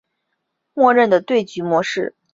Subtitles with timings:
[0.73, 2.15] 默认的对局模式。